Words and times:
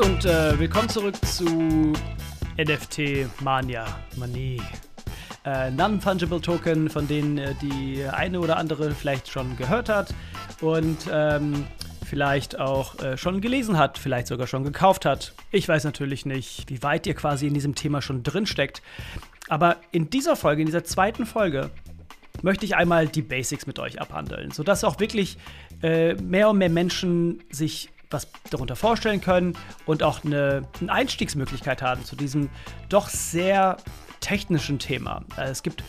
Und 0.00 0.26
äh, 0.26 0.58
willkommen 0.58 0.90
zurück 0.90 1.14
zu 1.24 1.92
NFT 2.58 3.26
Mania. 3.42 3.86
Manie. 4.16 4.60
Äh, 5.44 5.70
Non-Fungible 5.70 6.40
Token, 6.40 6.90
von 6.90 7.08
denen 7.08 7.38
äh, 7.38 7.54
die 7.62 8.04
eine 8.04 8.40
oder 8.40 8.58
andere 8.58 8.90
vielleicht 8.90 9.30
schon 9.30 9.56
gehört 9.56 9.88
hat 9.88 10.12
und 10.60 10.98
ähm, 11.10 11.66
vielleicht 12.04 12.58
auch 12.58 12.98
äh, 12.98 13.16
schon 13.16 13.40
gelesen 13.40 13.78
hat, 13.78 13.96
vielleicht 13.96 14.26
sogar 14.26 14.46
schon 14.46 14.64
gekauft 14.64 15.06
hat. 15.06 15.32
Ich 15.50 15.66
weiß 15.66 15.84
natürlich 15.84 16.26
nicht, 16.26 16.68
wie 16.68 16.82
weit 16.82 17.06
ihr 17.06 17.14
quasi 17.14 17.46
in 17.46 17.54
diesem 17.54 17.74
Thema 17.74 18.02
schon 18.02 18.22
drin 18.22 18.44
steckt. 18.44 18.82
Aber 19.48 19.76
in 19.92 20.10
dieser 20.10 20.36
Folge, 20.36 20.60
in 20.60 20.66
dieser 20.66 20.84
zweiten 20.84 21.24
Folge, 21.24 21.70
möchte 22.42 22.66
ich 22.66 22.76
einmal 22.76 23.08
die 23.08 23.22
Basics 23.22 23.66
mit 23.66 23.78
euch 23.78 24.00
abhandeln, 24.00 24.50
sodass 24.50 24.84
auch 24.84 25.00
wirklich 25.00 25.38
äh, 25.82 26.14
mehr 26.14 26.50
und 26.50 26.58
mehr 26.58 26.68
Menschen 26.68 27.42
sich 27.50 27.90
was 28.10 28.28
darunter 28.50 28.76
vorstellen 28.76 29.20
können 29.20 29.56
und 29.84 30.02
auch 30.02 30.24
eine, 30.24 30.62
eine 30.80 30.92
Einstiegsmöglichkeit 30.92 31.82
haben 31.82 32.04
zu 32.04 32.16
diesem 32.16 32.50
doch 32.88 33.08
sehr 33.08 33.76
technischen 34.20 34.78
Thema. 34.78 35.24
Äh, 35.36 35.50
es 35.50 35.62
gibt 35.62 35.82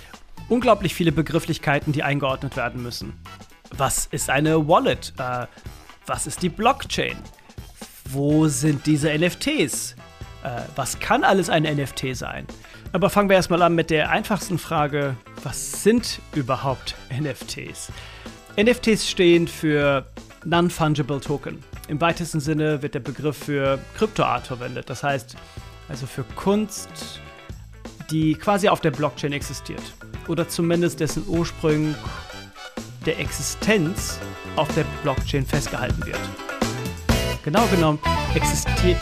unglaublich 0.49 0.93
viele 0.93 1.11
Begrifflichkeiten, 1.11 1.93
die 1.93 2.03
eingeordnet 2.03 2.55
werden 2.55 2.81
müssen. 2.81 3.13
Was 3.71 4.05
ist 4.07 4.29
eine 4.29 4.67
Wallet? 4.67 5.13
Äh, 5.17 5.47
was 6.05 6.27
ist 6.27 6.41
die 6.41 6.49
Blockchain? 6.49 7.17
Wo 8.09 8.47
sind 8.47 8.85
diese 8.85 9.15
NFTs? 9.17 9.95
Äh, 10.43 10.61
was 10.75 10.99
kann 10.99 11.23
alles 11.23 11.49
ein 11.49 11.63
NFT 11.63 12.15
sein? 12.15 12.47
Aber 12.93 13.09
fangen 13.09 13.27
wir 13.29 13.35
erstmal 13.35 13.61
an 13.61 13.75
mit 13.75 13.89
der 13.89 14.09
einfachsten 14.09 14.57
Frage, 14.57 15.17
was 15.43 15.83
sind 15.83 16.19
überhaupt 16.33 16.95
NFTs? 17.11 17.91
NFTs 18.59 19.09
stehen 19.09 19.47
für 19.47 20.07
Non-Fungible 20.45 21.19
Token. 21.19 21.63
Im 21.87 22.01
weitesten 22.01 22.39
Sinne 22.41 22.81
wird 22.81 22.95
der 22.95 22.99
Begriff 22.99 23.37
für 23.37 23.79
Kryptoart 23.97 24.47
verwendet. 24.47 24.89
Das 24.89 25.03
heißt 25.03 25.37
also 25.87 26.05
für 26.05 26.23
Kunst, 26.35 27.21
die 28.11 28.35
quasi 28.35 28.67
auf 28.67 28.81
der 28.81 28.91
Blockchain 28.91 29.31
existiert. 29.31 29.81
Oder 30.27 30.49
zumindest 30.49 30.99
dessen 30.99 31.23
Ursprung 31.27 31.95
der 33.05 33.19
Existenz 33.19 34.19
auf 34.57 34.73
der 34.75 34.85
Blockchain 35.01 35.45
festgehalten 35.45 36.05
wird. 36.05 36.19
Genau 37.45 37.65
genommen 37.67 37.99
existiert 38.35 38.99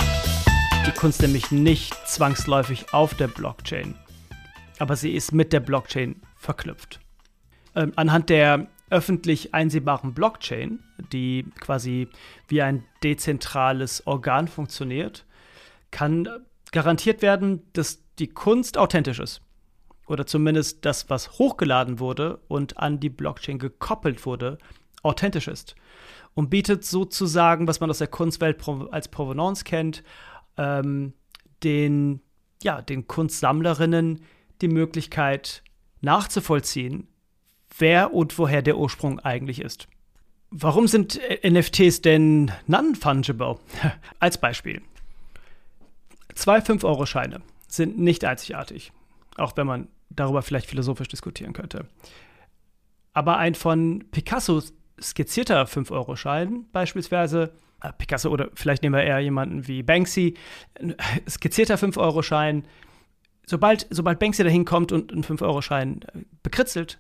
die 0.86 0.92
Kunst 0.92 1.24
nämlich 1.24 1.50
nicht 1.50 1.96
zwangsläufig 2.08 2.94
auf 2.94 3.16
der 3.16 3.28
Blockchain, 3.28 3.96
aber 4.78 4.96
sie 4.96 5.16
ist 5.16 5.32
mit 5.32 5.52
der 5.52 5.60
Blockchain 5.60 6.22
verknüpft. 6.36 7.00
Ähm, 7.76 7.94
anhand 7.96 8.30
der 8.30 8.68
öffentlich 8.90 9.54
einsehbaren 9.54 10.14
Blockchain, 10.14 10.80
die 11.12 11.46
quasi 11.60 12.08
wie 12.48 12.62
ein 12.62 12.84
dezentrales 13.04 14.06
Organ 14.06 14.48
funktioniert, 14.48 15.26
kann 15.92 16.28
garantiert 16.72 17.22
werden, 17.22 17.64
dass 17.74 18.04
die 18.20 18.28
Kunst 18.28 18.78
authentisch 18.78 19.20
ist. 19.20 19.42
Oder 20.08 20.28
zumindest 20.28 20.86
das, 20.86 21.10
was 21.10 21.40
hochgeladen 21.40 22.00
wurde 22.00 22.40
und 22.48 22.78
an 22.78 23.00
die 23.00 23.10
Blockchain 23.10 23.58
gekoppelt 23.58 24.26
wurde, 24.26 24.58
authentisch 25.02 25.48
ist. 25.48 25.76
Und 26.34 26.50
bietet 26.50 26.86
sozusagen, 26.86 27.68
was 27.68 27.80
man 27.80 27.90
aus 27.90 28.00
der 28.00 28.08
Kunstwelt 28.08 28.62
als 28.92 29.08
Provenance 29.08 29.64
kennt, 29.64 30.04
ähm, 30.58 31.14
den, 31.64 32.22
ja, 32.62 32.82
den 32.82 33.08
Kunstsammlerinnen 33.08 34.22
die 34.62 34.68
Möglichkeit 34.68 35.64
nachzuvollziehen, 36.02 37.08
wer 37.78 38.14
und 38.14 38.38
woher 38.38 38.62
der 38.62 38.78
Ursprung 38.78 39.20
eigentlich 39.20 39.62
ist. 39.62 39.88
Warum 40.52 40.88
sind 40.88 41.20
NFTs 41.44 42.02
denn 42.02 42.52
non-fungible? 42.68 43.58
Als 44.20 44.38
Beispiel. 44.38 44.82
Zwei 46.34 46.60
5-Euro-Scheine 46.60 47.42
sind 47.68 47.98
nicht 47.98 48.24
einzigartig, 48.26 48.92
auch 49.38 49.58
wenn 49.58 49.68
man 49.68 49.88
darüber 50.10 50.42
vielleicht 50.42 50.68
philosophisch 50.68 51.08
diskutieren 51.08 51.54
könnte. 51.54 51.88
Aber 53.14 53.38
ein 53.38 53.56
von 53.56 54.06
Picasso 54.12 54.62
skizzierter 55.02 55.64
5-Euro-Schein 55.64 56.66
beispielsweise, 56.72 57.54
äh, 57.82 57.92
Picasso 57.98 58.30
oder 58.30 58.50
vielleicht 58.54 58.84
nehmen 58.84 58.96
wir 58.96 59.04
eher 59.04 59.20
jemanden 59.20 59.68
wie 59.68 59.84
Banksy, 59.84 60.36
ein 60.80 60.96
skizzierter 61.28 61.76
5-Euro-Schein, 61.76 62.66
sobald, 63.46 63.88
sobald 63.90 64.20
Banksy 64.20 64.44
dahin 64.44 64.66
kommt 64.66 64.92
und 64.92 65.12
einen 65.12 65.24
5-Euro-Schein 65.24 66.02
äh, 66.14 66.20
bekritzelt, 66.44 66.98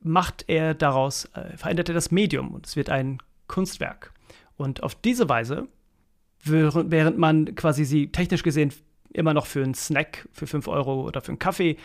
macht 0.00 0.44
er 0.48 0.74
daraus, 0.74 1.26
äh, 1.34 1.56
verändert 1.56 1.88
er 1.88 1.94
das 1.94 2.10
Medium 2.10 2.52
und 2.52 2.66
es 2.66 2.76
wird 2.76 2.90
ein 2.90 3.18
Kunstwerk. 3.46 4.12
Und 4.56 4.82
auf 4.82 4.94
diese 4.94 5.28
Weise, 5.28 5.68
während 6.44 7.18
man 7.18 7.54
quasi 7.54 7.84
sie 7.84 8.10
technisch 8.10 8.42
gesehen 8.42 8.72
immer 9.12 9.34
noch 9.34 9.46
für 9.46 9.62
einen 9.62 9.74
Snack, 9.74 10.28
für 10.32 10.46
5 10.46 10.68
Euro 10.68 11.02
oder 11.02 11.20
für 11.20 11.28
einen 11.28 11.38
Kaffee 11.38 11.76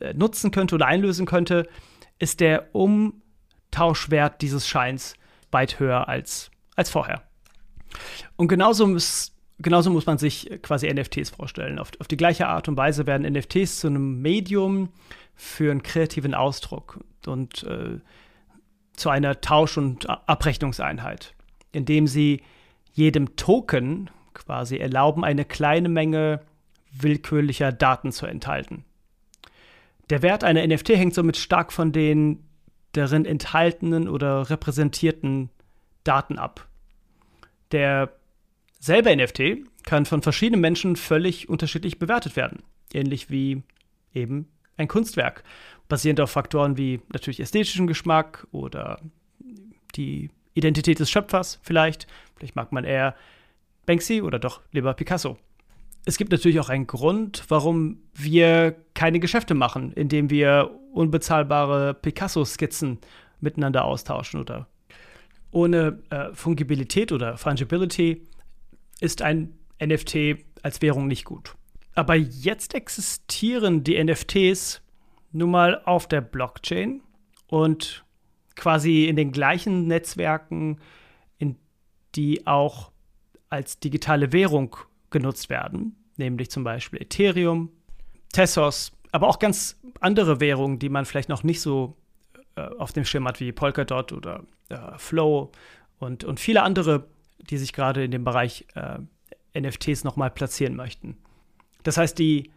äh, 0.00 0.12
nutzen 0.14 0.50
könnte 0.50 0.74
oder 0.74 0.86
einlösen 0.86 1.26
könnte, 1.26 1.68
ist 2.18 2.40
der 2.40 2.74
Umtauschwert 2.74 4.42
dieses 4.42 4.66
Scheins 4.66 5.14
weit 5.50 5.78
höher 5.78 6.08
als, 6.08 6.50
als 6.74 6.90
vorher. 6.90 7.22
Und 8.36 8.48
genauso 8.48 8.86
muss, 8.86 9.32
genauso 9.58 9.90
muss 9.90 10.06
man 10.06 10.18
sich 10.18 10.50
quasi 10.62 10.92
NFTs 10.92 11.30
vorstellen. 11.30 11.78
Auf, 11.78 11.90
auf 11.98 12.08
die 12.08 12.16
gleiche 12.16 12.48
Art 12.48 12.68
und 12.68 12.76
Weise 12.76 13.06
werden 13.06 13.30
NFTs 13.30 13.80
zu 13.80 13.86
einem 13.86 14.20
Medium 14.20 14.90
für 15.34 15.70
einen 15.70 15.82
kreativen 15.82 16.34
Ausdruck 16.34 17.00
und 17.26 17.62
äh, 17.64 17.98
zu 18.94 19.10
einer 19.10 19.40
Tausch- 19.40 19.76
und 19.76 20.08
Abrechnungseinheit, 20.08 21.34
indem 21.72 22.06
sie 22.06 22.42
jedem 22.92 23.36
Token 23.36 24.10
quasi 24.34 24.76
erlauben, 24.76 25.24
eine 25.24 25.44
kleine 25.44 25.88
Menge 25.88 26.40
willkürlicher 26.92 27.72
Daten 27.72 28.12
zu 28.12 28.26
enthalten. 28.26 28.84
Der 30.08 30.22
Wert 30.22 30.44
einer 30.44 30.66
NFT 30.66 30.90
hängt 30.90 31.14
somit 31.14 31.36
stark 31.36 31.72
von 31.72 31.92
den 31.92 32.44
darin 32.92 33.24
enthaltenen 33.24 34.08
oder 34.08 34.48
repräsentierten 34.48 35.50
Daten 36.04 36.38
ab. 36.38 36.66
Der 37.72 38.12
selbe 38.78 39.14
NFT 39.14 39.66
kann 39.84 40.06
von 40.06 40.22
verschiedenen 40.22 40.60
Menschen 40.60 40.96
völlig 40.96 41.48
unterschiedlich 41.48 41.98
bewertet 41.98 42.36
werden, 42.36 42.62
ähnlich 42.92 43.30
wie 43.30 43.62
eben 44.14 44.48
ein 44.76 44.88
Kunstwerk, 44.88 45.42
basierend 45.88 46.20
auf 46.20 46.30
Faktoren 46.30 46.76
wie 46.76 47.00
natürlich 47.12 47.40
ästhetischen 47.40 47.86
Geschmack 47.86 48.46
oder 48.52 49.00
die 49.94 50.30
Identität 50.54 50.98
des 50.98 51.10
Schöpfers 51.10 51.58
vielleicht. 51.62 52.06
Vielleicht 52.36 52.56
mag 52.56 52.72
man 52.72 52.84
eher 52.84 53.14
Banksy 53.86 54.22
oder 54.22 54.38
doch 54.38 54.60
lieber 54.72 54.94
Picasso. 54.94 55.38
Es 56.04 56.18
gibt 56.18 56.30
natürlich 56.30 56.60
auch 56.60 56.68
einen 56.68 56.86
Grund, 56.86 57.44
warum 57.48 57.98
wir 58.14 58.76
keine 58.94 59.18
Geschäfte 59.18 59.54
machen, 59.54 59.92
indem 59.92 60.30
wir 60.30 60.70
unbezahlbare 60.92 61.94
Picasso-Skizzen 61.94 62.98
miteinander 63.40 63.84
austauschen 63.84 64.40
oder 64.40 64.68
ohne 65.50 65.98
äh, 66.10 66.32
Fungibilität 66.32 67.12
oder 67.12 67.36
Fungibility 67.36 68.26
ist 69.00 69.22
ein 69.22 69.54
NFT 69.82 70.36
als 70.62 70.82
Währung 70.82 71.06
nicht 71.06 71.24
gut. 71.24 71.54
Aber 71.96 72.14
jetzt 72.14 72.74
existieren 72.74 73.82
die 73.82 74.02
NFTs 74.02 74.82
nun 75.32 75.50
mal 75.50 75.82
auf 75.84 76.06
der 76.06 76.20
Blockchain 76.20 77.00
und 77.48 78.04
quasi 78.54 79.06
in 79.06 79.16
den 79.16 79.32
gleichen 79.32 79.86
Netzwerken, 79.86 80.78
in 81.38 81.56
die 82.14 82.46
auch 82.46 82.92
als 83.48 83.80
digitale 83.80 84.32
Währung 84.32 84.76
genutzt 85.10 85.48
werden, 85.48 85.96
nämlich 86.16 86.50
zum 86.50 86.64
Beispiel 86.64 87.00
Ethereum, 87.00 87.70
Tessos, 88.30 88.92
aber 89.12 89.28
auch 89.28 89.38
ganz 89.38 89.80
andere 90.00 90.38
Währungen, 90.38 90.78
die 90.78 90.90
man 90.90 91.06
vielleicht 91.06 91.30
noch 91.30 91.44
nicht 91.44 91.62
so 91.62 91.96
äh, 92.56 92.60
auf 92.60 92.92
dem 92.92 93.06
Schirm 93.06 93.26
hat 93.26 93.40
wie 93.40 93.52
Polkadot 93.52 94.12
oder 94.12 94.44
äh, 94.68 94.98
Flow 94.98 95.50
und, 95.98 96.24
und 96.24 96.40
viele 96.40 96.62
andere, 96.62 97.08
die 97.38 97.56
sich 97.56 97.72
gerade 97.72 98.04
in 98.04 98.10
dem 98.10 98.24
Bereich 98.24 98.66
äh, 98.74 98.98
NFTs 99.58 100.04
nochmal 100.04 100.30
platzieren 100.30 100.76
möchten. 100.76 101.16
Das 101.86 101.96
heißt, 101.96 102.18
die 102.18 102.50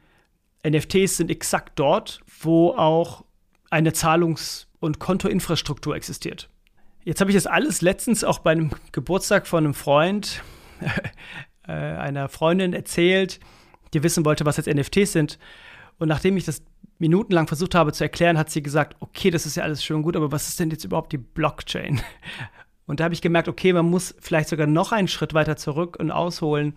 NFTs 0.68 1.18
sind 1.18 1.30
exakt 1.30 1.78
dort, 1.78 2.22
wo 2.42 2.72
auch 2.72 3.24
eine 3.70 3.94
Zahlungs- 3.94 4.68
und 4.80 5.00
Kontoinfrastruktur 5.00 5.96
existiert. 5.96 6.50
Jetzt 7.04 7.22
habe 7.22 7.32
ich 7.32 7.36
das 7.36 7.48
alles 7.48 7.82
letztens 7.82 8.24
auch 8.24 8.40
bei 8.40 8.52
einem 8.52 8.72
Geburtstag 8.92 9.48
von 9.48 9.66
einem 9.66 9.74
Freund, 9.74 10.42
äh, 11.68 11.72
einer 11.72 12.28
Freundin 12.30 12.74
erzählt, 12.74 13.40
die 13.94 14.04
wissen 14.04 14.26
wollte, 14.26 14.46
was 14.46 14.58
jetzt 14.58 14.68
NFTs 14.68 15.14
sind. 15.14 15.40
Und 15.98 16.08
nachdem 16.08 16.36
ich 16.36 16.46
das 16.46 16.64
minutenlang 16.98 17.48
versucht 17.48 17.76
habe 17.76 17.94
zu 17.94 18.04
erklären, 18.04 18.38
hat 18.38 18.50
sie 18.50 18.64
gesagt, 18.64 18.98
okay, 19.00 19.30
das 19.30 19.46
ist 19.46 19.56
ja 19.56 19.64
alles 19.64 19.84
schön 19.84 19.98
und 19.98 20.04
gut, 20.04 20.16
aber 20.16 20.32
was 20.32 20.48
ist 20.48 20.60
denn 20.60 20.70
jetzt 20.72 20.84
überhaupt 20.84 21.12
die 21.12 21.18
Blockchain? 21.18 22.02
Und 22.86 23.00
da 23.00 23.04
habe 23.04 23.14
ich 23.14 23.22
gemerkt, 23.22 23.48
okay, 23.48 23.72
man 23.72 23.86
muss 23.86 24.16
vielleicht 24.20 24.50
sogar 24.50 24.66
noch 24.66 24.92
einen 24.92 25.08
Schritt 25.08 25.36
weiter 25.36 25.56
zurück 25.58 25.98
und 26.00 26.10
ausholen 26.10 26.74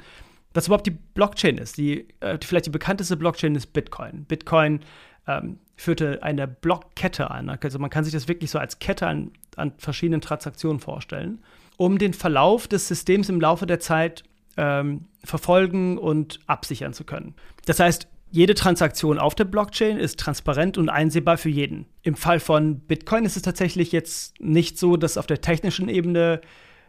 was 0.54 0.66
überhaupt 0.66 0.86
die 0.86 0.96
Blockchain 1.14 1.58
ist. 1.58 1.76
Die, 1.78 2.08
äh, 2.20 2.38
vielleicht 2.42 2.66
die 2.66 2.70
bekannteste 2.70 3.16
Blockchain 3.16 3.54
ist 3.54 3.72
Bitcoin. 3.72 4.24
Bitcoin 4.24 4.80
ähm, 5.26 5.58
führte 5.76 6.22
eine 6.22 6.46
Blockkette 6.48 7.30
an. 7.30 7.48
Also 7.48 7.78
man 7.78 7.90
kann 7.90 8.04
sich 8.04 8.12
das 8.12 8.28
wirklich 8.28 8.50
so 8.50 8.58
als 8.58 8.78
Kette 8.78 9.06
an, 9.06 9.32
an 9.56 9.72
verschiedenen 9.78 10.20
Transaktionen 10.20 10.80
vorstellen, 10.80 11.40
um 11.76 11.98
den 11.98 12.14
Verlauf 12.14 12.68
des 12.68 12.88
Systems 12.88 13.28
im 13.28 13.40
Laufe 13.40 13.66
der 13.66 13.80
Zeit 13.80 14.24
ähm, 14.56 15.06
verfolgen 15.24 15.98
und 15.98 16.40
absichern 16.46 16.92
zu 16.92 17.04
können. 17.04 17.34
Das 17.66 17.80
heißt, 17.80 18.08
jede 18.30 18.54
Transaktion 18.54 19.18
auf 19.18 19.34
der 19.34 19.44
Blockchain 19.44 19.98
ist 19.98 20.18
transparent 20.18 20.78
und 20.78 20.88
einsehbar 20.88 21.36
für 21.36 21.50
jeden. 21.50 21.86
Im 22.02 22.14
Fall 22.14 22.40
von 22.40 22.80
Bitcoin 22.80 23.26
ist 23.26 23.36
es 23.36 23.42
tatsächlich 23.42 23.92
jetzt 23.92 24.40
nicht 24.40 24.78
so, 24.78 24.96
dass 24.96 25.18
auf 25.18 25.26
der 25.26 25.42
technischen 25.42 25.88
Ebene 25.88 26.40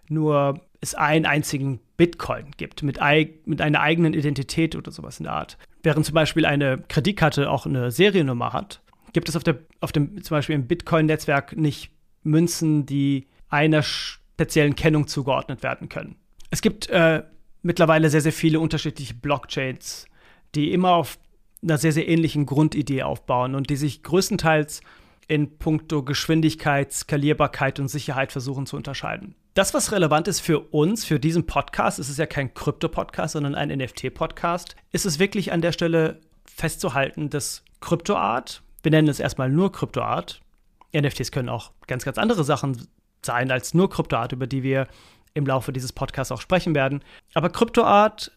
nur 0.08 0.62
es 0.84 0.96
einen 0.96 1.26
einzigen 1.26 1.80
Bitcoin 1.98 2.52
gibt 2.58 2.84
mit, 2.84 3.00
mit 3.46 3.62
einer 3.62 3.80
eigenen 3.80 4.14
Identität 4.14 4.76
oder 4.76 4.92
sowas 4.92 5.20
in 5.20 5.24
der 5.24 5.34
Art. 5.34 5.58
Während 5.82 6.06
zum 6.06 6.14
Beispiel 6.14 6.46
eine 6.46 6.84
Kreditkarte 6.90 7.50
auch 7.50 7.66
eine 7.66 7.90
Seriennummer 7.90 8.52
hat, 8.54 8.82
gibt 9.14 9.30
es 9.30 9.36
auf, 9.36 9.44
der, 9.44 9.60
auf 9.80 9.92
dem 9.92 10.22
zum 10.24 10.36
Beispiel 10.36 10.56
im 10.56 10.68
Bitcoin-Netzwerk 10.68 11.56
nicht 11.56 11.92
Münzen, 12.24 12.86
die 12.86 13.28
einer 13.50 13.82
speziellen 13.82 14.76
Kennung 14.76 15.08
zugeordnet 15.08 15.64
werden 15.64 15.88
können. 15.88 16.16
Es 16.50 16.62
gibt 16.62 16.90
äh, 16.90 17.24
mittlerweile 17.62 18.10
sehr, 18.10 18.22
sehr 18.22 18.34
viele 18.34 18.60
unterschiedliche 18.60 19.14
Blockchains, 19.14 20.06
die 20.54 20.74
immer 20.74 20.92
auf 20.92 21.18
einer 21.62 21.78
sehr, 21.78 21.94
sehr 21.94 22.08
ähnlichen 22.10 22.46
Grundidee 22.46 23.04
aufbauen 23.04 23.56
und 23.56 23.70
die 23.70 23.78
sich 23.78 24.04
größtenteils 24.04 24.82
in 25.28 25.58
puncto 25.58 26.04
Geschwindigkeit, 26.04 26.92
Skalierbarkeit 26.92 27.80
und 27.80 27.88
Sicherheit 27.88 28.32
versuchen 28.32 28.66
zu 28.66 28.76
unterscheiden. 28.76 29.36
Das, 29.54 29.74
was 29.74 29.92
relevant 29.92 30.28
ist 30.28 30.40
für 30.40 30.60
uns, 30.60 31.06
für 31.06 31.20
diesen 31.20 31.46
Podcast, 31.46 32.00
es 32.00 32.10
ist 32.10 32.18
ja 32.18 32.26
kein 32.26 32.54
Krypto-Podcast, 32.54 33.34
sondern 33.34 33.56
ein 33.56 33.70
NFT-Podcast, 33.70 34.76
ist 34.92 35.06
es 35.06 35.20
wirklich 35.20 35.52
an 35.52 35.62
der 35.62 35.72
Stelle 35.72 36.22
festzuhalten, 36.46 37.30
dass 37.30 37.64
Kryptoart, 37.80 38.64
wir 38.82 38.92
nennen 38.92 39.08
es 39.08 39.20
erstmal 39.20 39.50
nur 39.50 39.72
Kryptoart, 39.72 40.42
NFTs 40.96 41.32
können 41.32 41.50
auch 41.50 41.72
ganz, 41.88 42.04
ganz 42.06 42.18
andere 42.18 42.44
Sachen 42.44 42.88
sein 43.24 43.52
als 43.52 43.74
nur 43.74 43.90
Kryptoart, 43.90 44.32
über 44.32 44.48
die 44.48 44.64
wir 44.64 44.88
im 45.34 45.46
Laufe 45.46 45.74
dieses 45.74 45.94
Podcasts 45.94 46.32
auch 46.32 46.42
sprechen 46.42 46.76
werden. 46.76 47.04
Aber 47.34 47.50
Kryptoart 47.50 48.32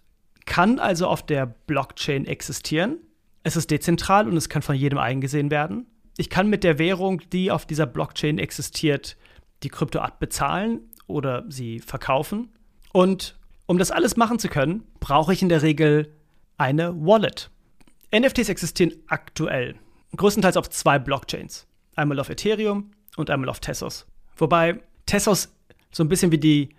kann 0.47 0.79
also 0.79 1.09
auf 1.09 1.25
der 1.25 1.47
Blockchain 1.47 2.25
existieren 2.27 2.99
es 3.47 3.55
ist 3.55 3.71
dezentral 3.71 4.29
und 4.29 4.37
es 4.37 4.49
kann 4.49 4.61
von 4.61 4.75
jedem 4.75 4.99
eingesehen 4.99 5.53
werden. 5.53 5.87
Ich 6.17 6.31
kann 6.31 6.49
mit 6.49 6.65
der 6.65 6.79
Währung, 6.79 7.23
die 7.33 7.51
auf 7.51 7.67
dieser 7.67 7.87
Blockchain 7.87 8.39
existiert, 8.39 9.17
die 9.63 9.69
Kryptoart 9.69 10.19
bezahlen 10.19 10.81
oder 11.07 11.45
sie 11.49 11.81
verkaufen. 11.81 12.53
Und 12.93 13.39
um 13.67 13.79
das 13.79 13.91
alles 13.91 14.17
machen 14.17 14.39
zu 14.39 14.49
können, 14.49 14.85
brauche 15.01 15.33
ich 15.33 15.43
in 15.43 15.49
der 15.49 15.63
Regel 15.63 16.15
eine 16.57 16.95
Wallet. 16.95 17.51
NFTs 18.15 18.49
existieren 18.49 18.93
aktuell 19.09 19.77
größtenteils 20.17 20.57
auf 20.57 20.71
zwei 20.71 20.99
Blockchains. 20.99 21.67
Einmal 21.95 22.21
auf 22.21 22.29
Ethereum 22.29 22.93
und 23.17 23.31
einmal 23.31 23.49
auf 23.49 23.61
Tessos. 23.61 24.07
Wobei 24.37 24.81
Tessos 25.07 25.55
so 25.91 26.03
ein 26.05 26.09
bisschen 26.09 26.33
wie 26.33 26.39
die 26.39 26.71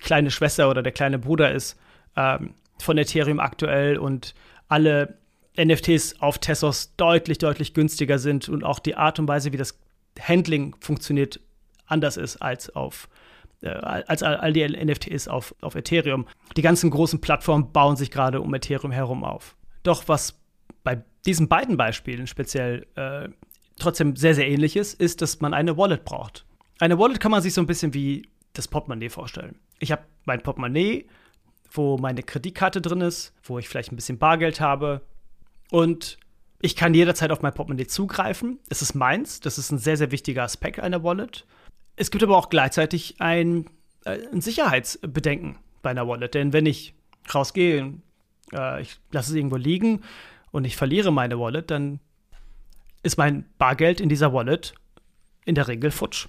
kleine 0.00 0.30
Schwester 0.30 0.70
oder 0.70 0.82
der 0.82 0.92
kleine 0.92 1.18
Bruder 1.18 1.52
ist 1.52 1.78
ähm, 2.16 2.54
von 2.78 2.98
Ethereum 2.98 3.40
aktuell 3.40 3.98
und 3.98 4.34
alle 4.68 5.18
NFTs 5.56 6.20
auf 6.20 6.38
Tessos 6.38 6.96
deutlich, 6.96 7.38
deutlich 7.38 7.74
günstiger 7.74 8.18
sind 8.18 8.48
und 8.48 8.64
auch 8.64 8.78
die 8.78 8.96
Art 8.96 9.18
und 9.18 9.28
Weise, 9.28 9.52
wie 9.52 9.56
das 9.56 9.78
Handling 10.20 10.74
funktioniert, 10.80 11.40
anders 11.86 12.16
ist 12.16 12.36
als 12.36 12.74
auf 12.74 13.08
äh, 13.62 13.68
als 13.68 14.22
all 14.22 14.52
die 14.52 14.66
NFTs 14.66 15.28
auf, 15.28 15.54
auf 15.60 15.74
Ethereum. 15.74 16.26
Die 16.56 16.62
ganzen 16.62 16.90
großen 16.90 17.20
Plattformen 17.20 17.72
bauen 17.72 17.96
sich 17.96 18.10
gerade 18.10 18.40
um 18.40 18.52
Ethereum 18.54 18.92
herum 18.92 19.24
auf. 19.24 19.56
Doch 19.82 20.06
was 20.08 20.40
bei 20.82 21.02
diesen 21.24 21.48
beiden 21.48 21.76
Beispielen 21.76 22.26
speziell 22.26 22.86
äh, 22.96 23.28
trotzdem 23.78 24.16
sehr, 24.16 24.34
sehr 24.34 24.48
ähnlich 24.48 24.76
ist, 24.76 25.00
ist, 25.00 25.22
dass 25.22 25.40
man 25.40 25.54
eine 25.54 25.76
Wallet 25.76 26.04
braucht. 26.04 26.44
Eine 26.78 26.98
Wallet 26.98 27.20
kann 27.20 27.30
man 27.30 27.42
sich 27.42 27.54
so 27.54 27.60
ein 27.60 27.66
bisschen 27.66 27.94
wie 27.94 28.28
das 28.52 28.68
Portemonnaie 28.68 29.08
vorstellen. 29.08 29.58
Ich 29.78 29.92
habe 29.92 30.02
mein 30.24 30.42
Portemonnaie, 30.42 31.06
wo 31.70 31.96
meine 31.96 32.22
Kreditkarte 32.22 32.80
drin 32.80 33.00
ist, 33.00 33.32
wo 33.42 33.58
ich 33.58 33.68
vielleicht 33.68 33.92
ein 33.92 33.96
bisschen 33.96 34.18
Bargeld 34.18 34.60
habe, 34.60 35.00
und 35.74 36.18
ich 36.62 36.76
kann 36.76 36.94
jederzeit 36.94 37.32
auf 37.32 37.42
mein 37.42 37.52
Portemonnaie 37.52 37.88
zugreifen. 37.88 38.60
Es 38.68 38.80
ist 38.80 38.94
meins. 38.94 39.40
Das 39.40 39.58
ist 39.58 39.72
ein 39.72 39.78
sehr, 39.78 39.96
sehr 39.96 40.12
wichtiger 40.12 40.44
Aspekt 40.44 40.78
einer 40.78 41.02
Wallet. 41.02 41.44
Es 41.96 42.12
gibt 42.12 42.22
aber 42.22 42.36
auch 42.36 42.48
gleichzeitig 42.48 43.16
ein, 43.18 43.66
äh, 44.04 44.20
ein 44.32 44.40
Sicherheitsbedenken 44.40 45.58
bei 45.82 45.90
einer 45.90 46.06
Wallet. 46.06 46.34
Denn 46.34 46.52
wenn 46.52 46.64
ich 46.64 46.94
rausgehe, 47.34 47.92
äh, 48.52 48.82
ich 48.82 49.00
lasse 49.10 49.32
es 49.32 49.36
irgendwo 49.36 49.56
liegen 49.56 50.02
und 50.52 50.64
ich 50.64 50.76
verliere 50.76 51.12
meine 51.12 51.40
Wallet, 51.40 51.72
dann 51.72 51.98
ist 53.02 53.18
mein 53.18 53.44
Bargeld 53.58 54.00
in 54.00 54.08
dieser 54.08 54.32
Wallet 54.32 54.74
in 55.44 55.56
der 55.56 55.66
Regel 55.66 55.90
futsch. 55.90 56.28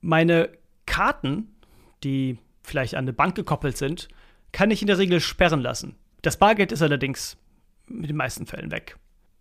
Meine 0.00 0.50
Karten, 0.86 1.56
die 2.04 2.38
vielleicht 2.62 2.94
an 2.94 3.06
eine 3.06 3.12
Bank 3.12 3.34
gekoppelt 3.34 3.76
sind, 3.76 4.06
kann 4.52 4.70
ich 4.70 4.82
in 4.82 4.86
der 4.86 4.98
Regel 4.98 5.18
sperren 5.18 5.62
lassen. 5.62 5.96
Das 6.22 6.36
Bargeld 6.36 6.70
ist 6.70 6.82
allerdings 6.82 7.38
mit 7.88 8.10
den 8.10 8.16
meisten 8.16 8.46
Fällen 8.46 8.70
weg. 8.70 8.96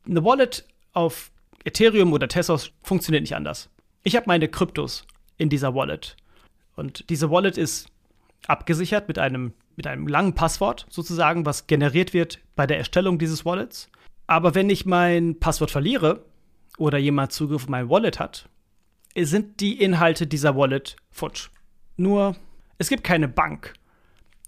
Eine 0.06 0.24
Wallet 0.24 0.66
auf 0.94 1.32
Ethereum 1.64 2.14
oder 2.14 2.28
Tezos 2.28 2.72
funktioniert 2.84 3.24
nicht 3.24 3.36
anders. 3.36 3.70
Ich 4.04 4.16
habe 4.16 4.28
meine 4.28 4.48
Kryptos 4.48 5.06
in 5.38 5.50
dieser 5.50 5.74
Wallet. 5.74 6.16
Und 6.76 7.10
diese 7.10 7.32
Wallet 7.32 7.58
ist 7.58 7.88
abgesichert 8.48 9.08
mit 9.08 9.18
einem, 9.18 9.54
mit 9.76 9.88
einem 9.88 10.08
langen 10.08 10.34
Passwort 10.34 10.86
sozusagen, 10.90 11.46
was 11.46 11.68
generiert 11.68 12.14
wird 12.14 12.40
bei 12.56 12.68
der 12.68 12.78
Erstellung 12.78 13.18
dieses 13.18 13.46
Wallets. 13.46 13.90
Aber 14.28 14.56
wenn 14.56 14.70
ich 14.70 14.86
mein 14.86 15.40
Passwort 15.40 15.72
verliere 15.72 16.26
oder 16.78 16.98
jemand 16.98 17.32
Zugriff 17.32 17.64
auf 17.64 17.70
mein 17.70 17.90
Wallet 17.90 18.20
hat, 18.20 18.50
sind 19.18 19.60
die 19.60 19.82
Inhalte 19.82 20.28
dieser 20.28 20.56
Wallet 20.56 20.98
futsch. 21.10 21.50
Nur, 21.98 22.36
es 22.78 22.90
gibt 22.90 23.04
keine 23.04 23.28
Bank, 23.28 23.74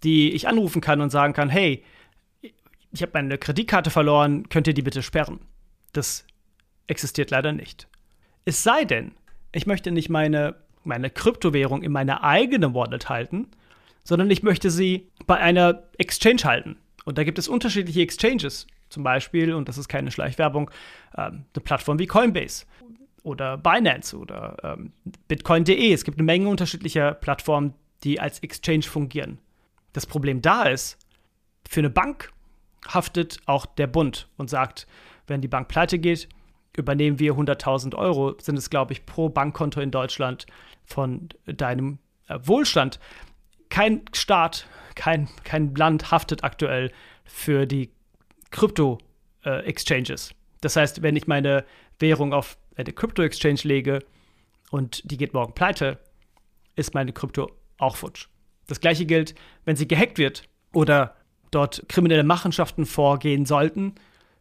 die 0.04 0.32
ich 0.32 0.48
anrufen 0.48 0.82
kann 0.82 1.02
und 1.02 1.10
sagen 1.10 1.34
kann, 1.34 1.50
hey, 1.50 1.84
ich 2.98 3.04
habe 3.04 3.12
meine 3.14 3.38
Kreditkarte 3.38 3.92
verloren, 3.92 4.50
könnt 4.50 4.66
ihr 4.66 4.74
die 4.74 4.82
bitte 4.82 5.04
sperren? 5.04 5.40
Das 5.94 6.26
existiert 6.88 7.30
leider 7.30 7.52
nicht. 7.52 7.88
Es 8.44 8.64
sei 8.64 8.86
denn, 8.86 9.12
ich 9.52 9.68
möchte 9.68 9.92
nicht 9.92 10.10
meine, 10.10 10.56
meine 10.84 11.12
Kryptowährung 11.12 11.84
in 11.84 11.92
meiner 11.92 12.24
eigenen 12.24 12.74
Wallet 12.74 13.08
halten, 13.08 13.50
sondern 14.04 14.32
ich 14.32 14.42
möchte 14.42 14.72
sie 14.72 15.10
bei 15.28 15.38
einer 15.38 15.84
Exchange 16.00 16.44
halten. 16.44 16.78
Und 17.06 17.20
da 17.20 17.24
gibt 17.24 17.38
es 17.38 17.48
unterschiedliche 17.48 18.02
Exchanges. 18.02 18.66
Zum 18.90 19.04
Beispiel, 19.04 19.54
und 19.54 19.70
das 19.70 19.78
ist 19.78 19.90
keine 19.90 20.10
Schleichwerbung, 20.10 20.72
ähm, 21.16 21.46
eine 21.54 21.64
Plattform 21.64 22.00
wie 22.00 22.08
Coinbase 22.08 22.66
oder 23.22 23.58
Binance 23.58 24.18
oder 24.18 24.58
ähm, 24.64 24.92
Bitcoin.de. 25.28 25.94
Es 25.94 26.04
gibt 26.04 26.18
eine 26.18 26.26
Menge 26.26 26.50
unterschiedlicher 26.50 27.14
Plattformen, 27.14 27.76
die 28.04 28.20
als 28.20 28.40
Exchange 28.40 28.84
fungieren. 28.84 29.38
Das 29.94 30.08
Problem 30.08 30.42
da 30.42 30.64
ist, 30.64 30.98
für 31.70 31.82
eine 31.82 31.90
Bank 31.92 32.32
haftet 32.88 33.40
auch 33.46 33.66
der 33.66 33.88
Bund 33.88 34.28
und 34.38 34.50
sagt, 34.50 34.88
wenn 35.28 35.42
die 35.42 35.48
Bank 35.48 35.68
pleite 35.68 36.00
geht, 36.00 36.30
übernehmen 36.76 37.20
wir 37.20 37.34
100.000 37.34 37.96
Euro, 37.96 38.36
sind 38.40 38.58
es, 38.58 38.70
glaube 38.70 38.94
ich, 38.94 39.06
pro 39.06 39.30
Bankkonto 39.30 39.82
in 39.82 39.92
Deutschland 39.92 40.46
von 40.86 41.30
deinem 41.46 42.00
äh, 42.28 42.40
Wohlstand. 42.44 43.00
Kein 43.70 44.02
Staat, 44.14 44.68
kein, 44.96 45.28
kein 45.44 45.76
Land 45.76 46.12
haftet 46.12 46.44
aktuell 46.44 46.92
für 47.26 47.66
die 47.66 47.92
Krypto-Exchanges. 48.52 50.32
Äh, 50.32 50.34
das 50.62 50.76
heißt, 50.76 51.02
wenn 51.02 51.16
ich 51.16 51.28
meine 51.28 51.66
Währung 52.00 52.34
auf 52.34 52.58
eine 52.76 52.94
Krypto-Exchange 52.94 53.62
lege 53.64 54.00
und 54.72 55.10
die 55.10 55.18
geht 55.18 55.34
morgen 55.34 55.54
pleite, 55.54 56.00
ist 56.76 56.94
meine 56.94 57.12
Krypto 57.12 57.52
auch 57.78 57.96
futsch. 57.96 58.28
Das 58.68 58.80
gleiche 58.80 59.06
gilt, 59.06 59.36
wenn 59.66 59.76
sie 59.76 59.88
gehackt 59.88 60.18
wird 60.18 60.44
oder 60.74 61.16
dort 61.52 61.84
kriminelle 61.88 62.24
Machenschaften 62.24 62.86
vorgehen 62.86 63.46
sollten, 63.46 63.96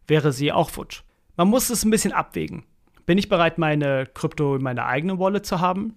wäre 0.06 0.32
sie 0.32 0.52
auch 0.52 0.70
futsch. 0.70 1.02
Man 1.36 1.48
muss 1.48 1.70
es 1.70 1.84
ein 1.84 1.90
bisschen 1.90 2.12
abwägen. 2.12 2.64
Bin 3.04 3.18
ich 3.18 3.28
bereit, 3.28 3.58
meine 3.58 4.06
Krypto 4.06 4.56
in 4.56 4.62
meiner 4.62 4.86
eigenen 4.86 5.18
Wallet 5.18 5.46
zu 5.46 5.60
haben? 5.60 5.94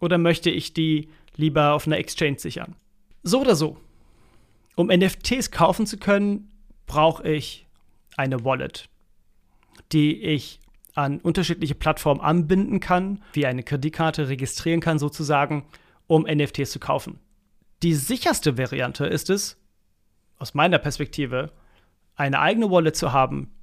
Oder 0.00 0.18
möchte 0.18 0.50
ich 0.50 0.74
die 0.74 1.08
lieber 1.36 1.72
auf 1.72 1.86
einer 1.86 1.98
Exchange 1.98 2.38
sichern? 2.38 2.76
So 3.22 3.40
oder 3.40 3.54
so. 3.54 3.78
Um 4.74 4.88
NFTs 4.88 5.50
kaufen 5.50 5.86
zu 5.86 5.96
können, 5.96 6.50
brauche 6.86 7.26
ich 7.28 7.66
eine 8.16 8.44
Wallet, 8.44 8.88
die 9.92 10.20
ich 10.20 10.60
an 10.94 11.20
unterschiedliche 11.20 11.74
Plattformen 11.74 12.20
anbinden 12.20 12.80
kann, 12.80 13.22
wie 13.32 13.46
eine 13.46 13.62
Kreditkarte 13.62 14.28
registrieren 14.28 14.80
kann 14.80 14.98
sozusagen, 14.98 15.64
um 16.06 16.24
NFTs 16.24 16.72
zu 16.72 16.80
kaufen. 16.80 17.18
Die 17.82 17.94
sicherste 17.94 18.58
Variante 18.58 19.06
ist 19.06 19.30
es, 19.30 19.56
aus 20.42 20.54
meiner 20.54 20.78
Perspektive, 20.80 21.52
eine 22.16 22.40
eigene 22.40 22.68
Wallet 22.68 22.96
zu 22.96 23.12
haben 23.12 23.54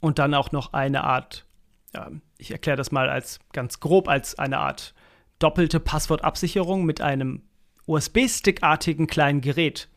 und 0.00 0.18
dann 0.18 0.34
auch 0.34 0.50
noch 0.50 0.72
eine 0.72 1.04
Art, 1.04 1.46
ja, 1.94 2.10
ich 2.38 2.50
erkläre 2.50 2.76
das 2.76 2.90
mal 2.90 3.08
als 3.08 3.38
ganz 3.52 3.78
grob, 3.78 4.08
als 4.08 4.36
eine 4.36 4.58
Art 4.58 4.94
doppelte 5.38 5.78
Passwortabsicherung 5.78 6.84
mit 6.84 7.00
einem 7.00 7.42
USB-Stick-artigen 7.86 9.06
kleinen 9.06 9.42
Gerät, 9.42 9.88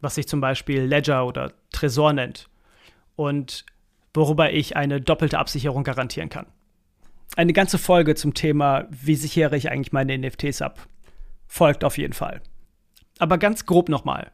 was 0.00 0.14
sich 0.14 0.28
zum 0.28 0.40
Beispiel 0.40 0.82
Ledger 0.82 1.26
oder 1.26 1.52
Tresor 1.72 2.12
nennt 2.12 2.48
und 3.16 3.66
worüber 4.14 4.52
ich 4.52 4.76
eine 4.76 5.00
doppelte 5.00 5.40
Absicherung 5.40 5.82
garantieren 5.82 6.28
kann. 6.28 6.46
Eine 7.34 7.52
ganze 7.52 7.78
Folge 7.78 8.14
zum 8.14 8.32
Thema, 8.32 8.86
wie 8.90 9.16
sichere 9.16 9.56
ich 9.56 9.72
eigentlich 9.72 9.92
meine 9.92 10.16
NFTs 10.16 10.62
ab, 10.62 10.86
folgt 11.48 11.82
auf 11.82 11.98
jeden 11.98 12.14
Fall. 12.14 12.42
Aber 13.18 13.38
ganz 13.38 13.66
grob 13.66 13.88
nochmal. 13.88 14.30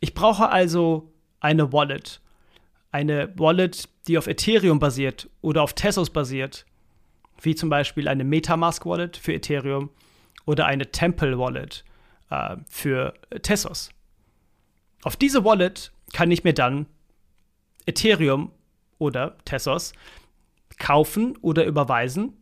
Ich 0.00 0.14
brauche 0.14 0.48
also 0.48 1.12
eine 1.40 1.72
Wallet. 1.72 2.20
Eine 2.90 3.32
Wallet, 3.38 3.88
die 4.08 4.18
auf 4.18 4.26
Ethereum 4.26 4.78
basiert 4.78 5.28
oder 5.42 5.62
auf 5.62 5.74
Tezos 5.74 6.10
basiert, 6.10 6.66
wie 7.40 7.54
zum 7.54 7.68
Beispiel 7.68 8.08
eine 8.08 8.24
Metamask 8.24 8.84
Wallet 8.86 9.16
für 9.16 9.34
Ethereum 9.34 9.90
oder 10.46 10.66
eine 10.66 10.90
Temple 10.90 11.38
Wallet 11.38 11.84
äh, 12.30 12.56
für 12.68 13.14
Tezos. 13.42 13.90
Auf 15.02 15.16
diese 15.16 15.44
Wallet 15.44 15.92
kann 16.12 16.30
ich 16.30 16.44
mir 16.44 16.54
dann 16.54 16.86
Ethereum 17.86 18.50
oder 18.98 19.38
Tezos 19.44 19.92
kaufen 20.78 21.36
oder 21.42 21.64
überweisen 21.64 22.34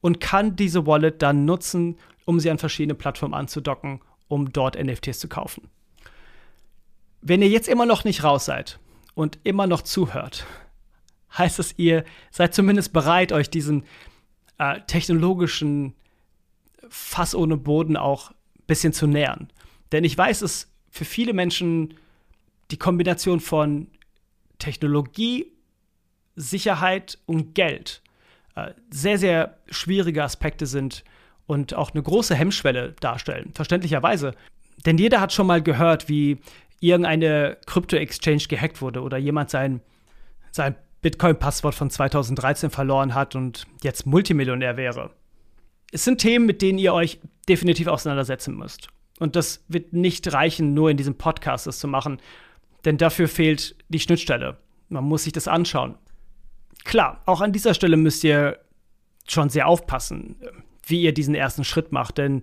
und 0.00 0.20
kann 0.20 0.56
diese 0.56 0.86
Wallet 0.86 1.22
dann 1.22 1.44
nutzen, 1.44 1.98
um 2.24 2.40
sie 2.40 2.50
an 2.50 2.58
verschiedene 2.58 2.94
Plattformen 2.94 3.34
anzudocken, 3.34 4.00
um 4.26 4.52
dort 4.52 4.82
NFTs 4.82 5.18
zu 5.18 5.28
kaufen. 5.28 5.68
Wenn 7.20 7.42
ihr 7.42 7.48
jetzt 7.48 7.68
immer 7.68 7.86
noch 7.86 8.04
nicht 8.04 8.24
raus 8.24 8.44
seid 8.44 8.78
und 9.14 9.38
immer 9.44 9.66
noch 9.66 9.82
zuhört, 9.82 10.46
heißt 11.36 11.58
es, 11.58 11.74
ihr 11.78 12.04
seid 12.30 12.54
zumindest 12.54 12.92
bereit, 12.92 13.32
euch 13.32 13.50
diesen 13.50 13.84
äh, 14.58 14.80
technologischen 14.86 15.94
Fass 16.88 17.34
ohne 17.34 17.56
Boden 17.56 17.96
auch 17.96 18.30
ein 18.30 18.66
bisschen 18.66 18.92
zu 18.92 19.06
nähern. 19.06 19.48
Denn 19.92 20.04
ich 20.04 20.16
weiß, 20.16 20.42
es 20.42 20.70
für 20.90 21.04
viele 21.04 21.32
Menschen 21.32 21.94
die 22.70 22.76
Kombination 22.76 23.40
von 23.40 23.88
Technologie, 24.58 25.52
Sicherheit 26.36 27.18
und 27.26 27.54
Geld 27.54 28.02
äh, 28.54 28.72
sehr, 28.90 29.18
sehr 29.18 29.58
schwierige 29.70 30.22
Aspekte 30.22 30.66
sind 30.66 31.04
und 31.46 31.74
auch 31.74 31.92
eine 31.92 32.02
große 32.02 32.34
Hemmschwelle 32.34 32.94
darstellen, 33.00 33.52
verständlicherweise. 33.54 34.34
Denn 34.86 34.98
jeder 34.98 35.20
hat 35.20 35.32
schon 35.32 35.46
mal 35.46 35.62
gehört, 35.62 36.08
wie 36.08 36.38
irgendeine 36.80 37.56
Krypto-Exchange 37.66 38.44
gehackt 38.48 38.80
wurde 38.80 39.02
oder 39.02 39.18
jemand 39.18 39.50
sein, 39.50 39.80
sein 40.50 40.76
Bitcoin-Passwort 41.02 41.74
von 41.74 41.90
2013 41.90 42.70
verloren 42.70 43.14
hat 43.14 43.34
und 43.34 43.66
jetzt 43.82 44.06
Multimillionär 44.06 44.76
wäre. 44.76 45.10
Es 45.92 46.04
sind 46.04 46.18
Themen, 46.18 46.46
mit 46.46 46.62
denen 46.62 46.78
ihr 46.78 46.92
euch 46.92 47.18
definitiv 47.48 47.86
auseinandersetzen 47.86 48.56
müsst. 48.56 48.88
Und 49.18 49.36
das 49.36 49.64
wird 49.68 49.92
nicht 49.92 50.32
reichen, 50.32 50.74
nur 50.74 50.90
in 50.90 50.96
diesem 50.96 51.16
Podcast 51.16 51.66
das 51.66 51.78
zu 51.78 51.88
machen, 51.88 52.20
denn 52.84 52.98
dafür 52.98 53.28
fehlt 53.28 53.76
die 53.88 54.00
Schnittstelle. 54.00 54.58
Man 54.88 55.04
muss 55.04 55.24
sich 55.24 55.32
das 55.32 55.48
anschauen. 55.48 55.96
Klar, 56.84 57.22
auch 57.26 57.40
an 57.40 57.52
dieser 57.52 57.74
Stelle 57.74 57.96
müsst 57.96 58.22
ihr 58.24 58.58
schon 59.26 59.50
sehr 59.50 59.66
aufpassen, 59.66 60.36
wie 60.86 61.02
ihr 61.02 61.12
diesen 61.12 61.34
ersten 61.34 61.64
Schritt 61.64 61.92
macht, 61.92 62.18
denn 62.18 62.42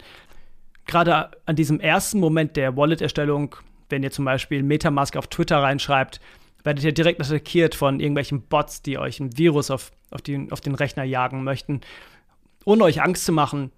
gerade 0.85 1.31
an 1.45 1.55
diesem 1.55 1.79
ersten 1.79 2.19
Moment 2.19 2.57
der 2.57 2.75
Wallet-Erstellung, 2.77 3.55
wenn 3.89 4.03
ihr 4.03 4.11
zum 4.11 4.25
Beispiel 4.25 4.63
Metamask 4.63 5.15
auf 5.17 5.27
Twitter 5.27 5.61
reinschreibt, 5.61 6.19
werdet 6.63 6.83
ihr 6.83 6.93
direkt 6.93 7.21
attackiert 7.21 7.75
von 7.75 7.99
irgendwelchen 7.99 8.41
Bots, 8.41 8.81
die 8.81 8.97
euch 8.97 9.19
ein 9.19 9.37
Virus 9.37 9.69
auf, 9.71 9.91
auf, 10.11 10.21
die, 10.21 10.47
auf 10.51 10.61
den 10.61 10.75
Rechner 10.75 11.03
jagen 11.03 11.43
möchten. 11.43 11.81
Ohne 12.65 12.83
euch 12.83 13.01
Angst 13.01 13.25
zu 13.25 13.31
machen, 13.31 13.71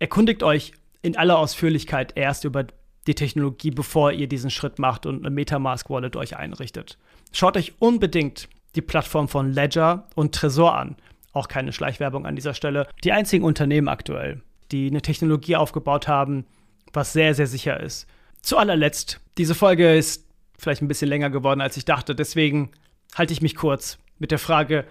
erkundigt 0.00 0.42
euch 0.42 0.72
in 1.02 1.16
aller 1.16 1.38
Ausführlichkeit 1.38 2.12
erst 2.16 2.44
über 2.44 2.66
die 3.06 3.14
Technologie, 3.14 3.70
bevor 3.70 4.12
ihr 4.12 4.26
diesen 4.26 4.50
Schritt 4.50 4.78
macht 4.78 5.06
und 5.06 5.20
eine 5.24 5.30
Metamask 5.30 5.88
Wallet 5.90 6.16
euch 6.16 6.36
einrichtet. 6.36 6.98
Schaut 7.32 7.56
euch 7.56 7.74
unbedingt 7.78 8.48
die 8.74 8.82
Plattform 8.82 9.28
von 9.28 9.52
Ledger 9.52 10.08
und 10.14 10.34
Tresor 10.34 10.76
an. 10.76 10.96
Auch 11.32 11.48
keine 11.48 11.72
Schleichwerbung 11.72 12.26
an 12.26 12.36
dieser 12.36 12.54
Stelle. 12.54 12.88
Die 13.04 13.12
einzigen 13.12 13.44
Unternehmen 13.44 13.88
aktuell, 13.88 14.40
die 14.72 14.88
eine 14.88 15.02
Technologie 15.02 15.56
aufgebaut 15.56 16.08
haben, 16.08 16.46
was 16.92 17.12
sehr, 17.12 17.34
sehr 17.34 17.46
sicher 17.46 17.78
ist. 17.80 18.08
Zu 18.44 18.58
allerletzt, 18.58 19.20
diese 19.38 19.54
Folge 19.54 19.96
ist 19.96 20.28
vielleicht 20.58 20.82
ein 20.82 20.88
bisschen 20.88 21.08
länger 21.08 21.30
geworden, 21.30 21.62
als 21.62 21.78
ich 21.78 21.86
dachte. 21.86 22.14
Deswegen 22.14 22.72
halte 23.14 23.32
ich 23.32 23.40
mich 23.40 23.56
kurz 23.56 23.98
mit 24.18 24.32
der 24.32 24.38
Frage, 24.38 24.84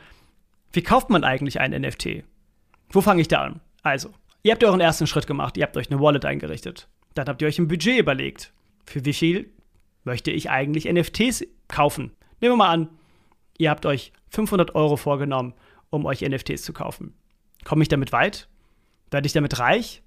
wie 0.71 0.81
kauft 0.81 1.11
man 1.11 1.23
eigentlich 1.23 1.59
ein 1.59 1.69
NFT? 1.69 2.23
Wo 2.89 3.01
fange 3.01 3.21
ich 3.21 3.27
da 3.27 3.43
an? 3.43 3.61
Also, 3.83 4.09
ihr 4.41 4.53
habt 4.53 4.63
euren 4.63 4.81
ersten 4.81 5.05
Schritt 5.05 5.27
gemacht, 5.27 5.55
ihr 5.55 5.63
habt 5.65 5.77
euch 5.77 5.91
eine 5.91 6.01
Wallet 6.01 6.25
eingerichtet. 6.25 6.87
Dann 7.13 7.27
habt 7.27 7.43
ihr 7.43 7.47
euch 7.47 7.59
ein 7.59 7.67
Budget 7.67 7.99
überlegt. 7.99 8.51
Für 8.87 9.05
wie 9.05 9.13
viel 9.13 9.51
möchte 10.03 10.31
ich 10.31 10.49
eigentlich 10.49 10.91
NFTs 10.91 11.45
kaufen? 11.67 12.09
Nehmen 12.41 12.53
wir 12.53 12.57
mal 12.57 12.71
an, 12.71 12.89
ihr 13.59 13.69
habt 13.69 13.85
euch 13.85 14.13
500 14.29 14.73
Euro 14.73 14.97
vorgenommen, 14.97 15.53
um 15.91 16.07
euch 16.07 16.21
NFTs 16.21 16.63
zu 16.63 16.73
kaufen. 16.73 17.13
Komme 17.65 17.83
ich 17.83 17.89
damit 17.89 18.13
weit? 18.13 18.47
Werde 19.11 19.27
ich 19.27 19.33
damit 19.33 19.59
reich? 19.59 20.01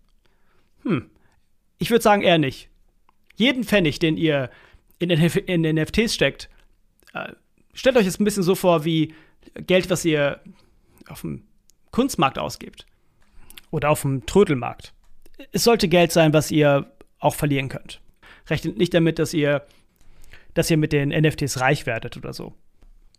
Hm, 0.82 1.10
ich 1.78 1.92
würde 1.92 2.02
sagen 2.02 2.22
eher 2.22 2.38
nicht. 2.38 2.70
Jeden 3.36 3.64
Pfennig, 3.64 3.98
den 3.98 4.16
ihr 4.16 4.50
in, 4.98 5.10
in 5.10 5.62
NFTs 5.62 6.14
steckt, 6.14 6.48
äh, 7.14 7.32
stellt 7.74 7.96
euch 7.96 8.06
das 8.06 8.18
ein 8.18 8.24
bisschen 8.24 8.42
so 8.42 8.54
vor 8.54 8.84
wie 8.84 9.14
Geld, 9.54 9.90
was 9.90 10.04
ihr 10.04 10.40
auf 11.08 11.20
dem 11.20 11.44
Kunstmarkt 11.90 12.38
ausgibt 12.38 12.86
oder 13.70 13.90
auf 13.90 14.02
dem 14.02 14.26
Trödelmarkt. 14.26 14.92
Es 15.52 15.64
sollte 15.64 15.88
Geld 15.88 16.12
sein, 16.12 16.32
was 16.32 16.50
ihr 16.50 16.90
auch 17.18 17.34
verlieren 17.34 17.68
könnt. 17.68 18.00
Rechnet 18.48 18.78
nicht 18.78 18.94
damit, 18.94 19.18
dass 19.18 19.34
ihr, 19.34 19.66
dass 20.54 20.70
ihr 20.70 20.76
mit 20.76 20.92
den 20.92 21.10
NFTs 21.10 21.60
reich 21.60 21.86
werdet 21.86 22.16
oder 22.16 22.32
so. 22.32 22.54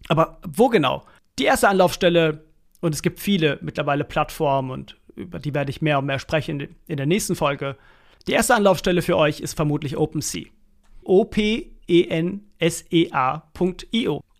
Aber 0.08 0.40
wo 0.48 0.70
genau? 0.70 1.06
Die 1.40 1.46
erste 1.46 1.70
Anlaufstelle, 1.70 2.44
und 2.80 2.94
es 2.94 3.02
gibt 3.02 3.20
viele 3.20 3.60
mittlerweile 3.62 4.04
Plattformen 4.04 4.72
und 4.72 4.98
über 5.16 5.40
die 5.40 5.54
werde 5.54 5.72
ich 5.72 5.82
mehr 5.82 6.00
und 6.00 6.06
mehr 6.06 6.20
sprechen 6.20 6.76
in 6.88 6.98
der 6.98 7.06
nächsten 7.06 7.36
Folge. 7.36 7.76
Die 8.28 8.34
erste 8.34 8.56
Anlaufstelle 8.56 9.02
für 9.02 9.16
euch 9.18 9.40
ist 9.40 9.54
vermutlich 9.56 9.96
OpenSea. 9.98 10.48
O-P-E-N-S-E-A.io. 11.04 11.74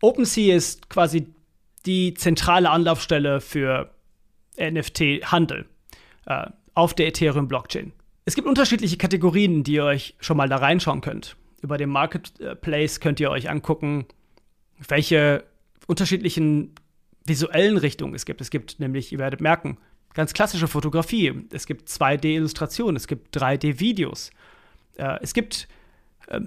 OpenSea 0.02 0.56
ist 0.56 0.90
quasi 0.90 1.28
die 1.86 2.14
zentrale 2.14 2.70
Anlaufstelle 2.70 3.40
für 3.40 3.90
NFT-Handel 4.60 5.66
äh, 6.26 6.48
auf 6.74 6.94
der 6.94 7.08
Ethereum-Blockchain. 7.08 7.94
Es 8.26 8.36
gibt 8.36 8.46
unterschiedliche 8.46 8.98
Kategorien, 8.98 9.64
die 9.64 9.76
ihr 9.76 9.86
euch 9.86 10.16
schon 10.20 10.36
mal 10.36 10.50
da 10.50 10.58
reinschauen 10.58 11.00
könnt. 11.00 11.38
Über 11.62 11.78
den 11.78 11.90
Marketplace 11.90 13.00
könnt 13.00 13.22
ihr 13.22 13.32
euch 13.32 13.50
angucken, 13.50 14.06
welche 14.86 15.46
unterschiedlichen 15.88 16.76
visuellen 17.26 17.78
Richtungen 17.78 18.14
es 18.16 18.26
gibt. 18.26 18.42
Es 18.42 18.50
gibt 18.50 18.82
nämlich, 18.82 19.14
ihr 19.14 19.20
werdet 19.20 19.40
merken, 19.40 19.78
ganz 20.18 20.34
klassische 20.34 20.68
Fotografie. 20.68 21.32
Es 21.52 21.68
gibt 21.68 21.88
2D-Illustrationen, 21.88 22.96
es 22.96 23.06
gibt 23.08 23.38
3D-Videos. 23.38 24.32
Äh, 24.98 25.20
es 25.22 25.34
gibt 25.34 25.68
äh, 26.28 26.42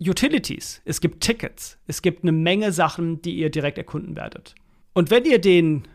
Utilities, 0.00 0.82
es 0.84 1.00
gibt 1.00 1.22
Tickets, 1.22 1.78
es 1.86 2.02
gibt 2.02 2.24
eine 2.24 2.32
Menge 2.32 2.72
Sachen, 2.72 3.22
die 3.22 3.36
ihr 3.36 3.50
direkt 3.50 3.78
erkunden 3.78 4.16
werdet. 4.16 4.56
Und 4.92 5.10
wenn 5.10 5.24
ihr 5.24 5.40
den 5.40 5.86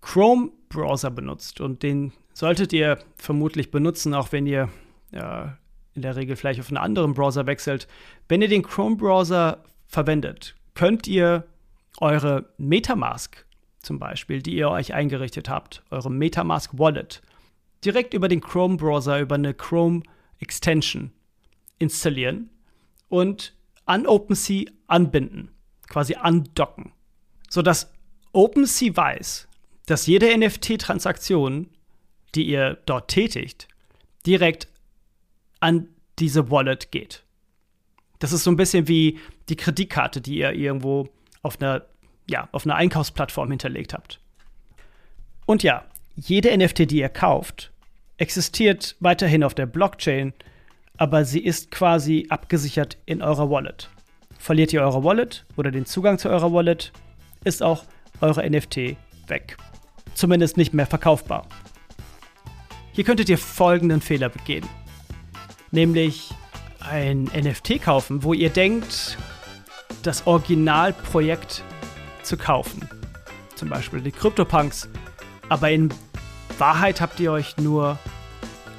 Chrome-Browser 0.00 1.10
benutzt 1.10 1.60
und 1.60 1.82
den 1.82 2.12
solltet 2.32 2.72
ihr 2.72 2.98
vermutlich 3.16 3.70
benutzen, 3.70 4.14
auch 4.14 4.32
wenn 4.32 4.46
ihr 4.46 4.70
äh, 5.12 5.48
in 5.92 6.02
der 6.02 6.16
Regel 6.16 6.36
vielleicht 6.36 6.58
auf 6.58 6.68
einen 6.68 6.78
anderen 6.78 7.12
Browser 7.12 7.46
wechselt. 7.46 7.86
Wenn 8.28 8.40
ihr 8.40 8.48
den 8.48 8.62
Chrome-Browser 8.62 9.62
verwendet, 9.86 10.56
könnt 10.72 11.06
ihr 11.06 11.44
eure 11.98 12.48
Metamask 12.56 13.43
zum 13.84 13.98
Beispiel, 13.98 14.42
die 14.42 14.56
ihr 14.56 14.70
euch 14.70 14.94
eingerichtet 14.94 15.48
habt, 15.48 15.82
eure 15.90 16.10
Metamask 16.10 16.78
Wallet, 16.78 17.22
direkt 17.84 18.14
über 18.14 18.28
den 18.28 18.40
Chrome-Browser, 18.40 19.20
über 19.20 19.34
eine 19.34 19.54
Chrome-Extension 19.54 21.12
installieren 21.78 22.50
und 23.08 23.54
an 23.86 24.06
OpenSea 24.06 24.64
anbinden, 24.86 25.50
quasi 25.88 26.14
andocken, 26.14 26.92
sodass 27.50 27.92
OpenSea 28.32 28.96
weiß, 28.96 29.48
dass 29.86 30.06
jede 30.06 30.36
NFT-Transaktion 30.36 31.68
die 32.34 32.44
ihr 32.44 32.78
dort 32.86 33.08
tätigt, 33.08 33.68
direkt 34.26 34.68
an 35.60 35.88
diese 36.18 36.50
Wallet 36.50 36.90
geht. 36.90 37.24
Das 38.18 38.32
ist 38.32 38.44
so 38.44 38.50
ein 38.50 38.56
bisschen 38.56 38.88
wie 38.88 39.18
die 39.48 39.56
Kreditkarte, 39.56 40.20
die 40.20 40.38
ihr 40.38 40.52
irgendwo 40.52 41.08
auf 41.42 41.60
einer, 41.60 41.84
ja, 42.26 42.48
auf 42.52 42.64
einer 42.64 42.76
Einkaufsplattform 42.76 43.50
hinterlegt 43.50 43.94
habt. 43.94 44.20
Und 45.46 45.62
ja, 45.62 45.84
jede 46.16 46.56
NFT, 46.56 46.90
die 46.90 46.98
ihr 46.98 47.08
kauft, 47.08 47.72
existiert 48.16 48.96
weiterhin 49.00 49.44
auf 49.44 49.54
der 49.54 49.66
Blockchain, 49.66 50.32
aber 50.96 51.24
sie 51.24 51.40
ist 51.40 51.70
quasi 51.70 52.26
abgesichert 52.28 52.98
in 53.04 53.22
eurer 53.22 53.50
Wallet. 53.50 53.90
Verliert 54.38 54.72
ihr 54.72 54.82
eure 54.82 55.02
Wallet 55.04 55.44
oder 55.56 55.70
den 55.70 55.86
Zugang 55.86 56.18
zu 56.18 56.28
eurer 56.28 56.52
Wallet, 56.52 56.92
ist 57.44 57.62
auch 57.62 57.84
eure 58.20 58.48
NFT 58.48 58.96
weg. 59.26 59.56
Zumindest 60.14 60.56
nicht 60.56 60.72
mehr 60.72 60.86
verkaufbar. 60.86 61.46
Hier 62.92 63.04
könntet 63.04 63.28
ihr 63.28 63.38
folgenden 63.38 64.00
Fehler 64.00 64.28
begehen. 64.28 64.66
Nämlich 65.72 66.30
ein 66.78 67.24
NFT 67.24 67.82
kaufen, 67.82 68.22
wo 68.22 68.32
ihr 68.32 68.50
denkt, 68.50 69.18
das 70.02 70.26
Originalprojekt 70.26 71.64
zu 72.24 72.36
kaufen. 72.36 72.88
Zum 73.54 73.68
Beispiel 73.68 74.00
die 74.00 74.12
CryptoPunks. 74.12 74.88
Aber 75.48 75.70
in 75.70 75.92
Wahrheit 76.58 77.00
habt 77.00 77.20
ihr 77.20 77.32
euch 77.32 77.56
nur 77.56 77.98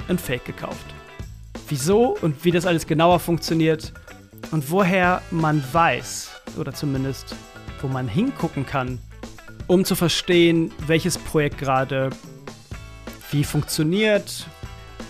ein 0.08 0.18
Fake 0.18 0.46
gekauft. 0.46 0.86
Wieso 1.68 2.18
und 2.22 2.44
wie 2.46 2.52
das 2.52 2.66
alles 2.66 2.86
genauer 2.86 3.20
funktioniert, 3.20 3.94
und 4.52 4.70
woher 4.70 5.22
man 5.32 5.64
weiß, 5.74 6.32
oder 6.58 6.74
zumindest 6.74 7.36
wo 7.82 7.88
man 7.88 8.08
hingucken 8.08 8.66
kann, 8.66 9.00
um 9.68 9.86
zu 9.86 9.96
verstehen, 9.96 10.72
welches 10.88 11.18
Projekt 11.18 11.58
gerade 11.58 12.10
wie 13.32 13.44
funktioniert, 13.44 14.48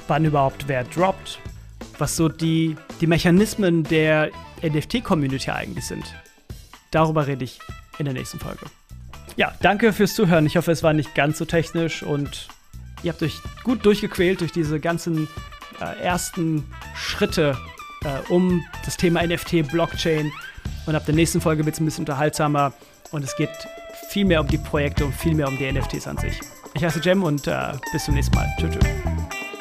wann 0.07 0.25
überhaupt 0.25 0.67
wer 0.67 0.83
droppt, 0.83 1.39
was 1.97 2.15
so 2.15 2.27
die, 2.27 2.75
die 3.01 3.07
Mechanismen 3.07 3.83
der 3.83 4.31
NFT-Community 4.63 5.51
eigentlich 5.51 5.85
sind. 5.85 6.05
Darüber 6.91 7.27
rede 7.27 7.45
ich 7.45 7.59
in 7.97 8.05
der 8.05 8.13
nächsten 8.13 8.39
Folge. 8.39 8.65
Ja, 9.37 9.53
danke 9.61 9.91
fürs 9.91 10.13
Zuhören. 10.15 10.45
Ich 10.45 10.57
hoffe, 10.57 10.71
es 10.71 10.83
war 10.83 10.93
nicht 10.93 11.13
ganz 11.15 11.37
so 11.37 11.45
technisch 11.45 12.03
und 12.03 12.47
ihr 13.03 13.11
habt 13.11 13.21
euch 13.21 13.39
gut 13.63 13.85
durchgequält 13.85 14.41
durch 14.41 14.51
diese 14.51 14.79
ganzen 14.79 15.27
äh, 15.81 16.01
ersten 16.01 16.63
Schritte 16.95 17.57
äh, 18.03 18.31
um 18.31 18.63
das 18.85 18.97
Thema 18.97 19.25
NFT, 19.25 19.67
Blockchain. 19.69 20.31
Und 20.85 20.95
ab 20.95 21.05
der 21.05 21.15
nächsten 21.15 21.41
Folge 21.41 21.65
wird 21.65 21.75
es 21.75 21.81
ein 21.81 21.85
bisschen 21.85 22.03
unterhaltsamer 22.03 22.73
und 23.11 23.23
es 23.23 23.35
geht 23.35 23.49
viel 24.09 24.25
mehr 24.25 24.41
um 24.41 24.47
die 24.47 24.57
Projekte 24.57 25.05
und 25.05 25.13
viel 25.13 25.33
mehr 25.33 25.47
um 25.47 25.57
die 25.57 25.71
NFTs 25.71 26.07
an 26.07 26.17
sich. 26.17 26.39
Ich 26.73 26.83
heiße 26.83 26.99
Jem 26.99 27.23
und 27.23 27.47
äh, 27.47 27.73
bis 27.91 28.05
zum 28.05 28.13
nächsten 28.13 28.35
Mal. 28.35 28.47
Tschüss. 28.59 28.75
tschüss. 28.75 29.54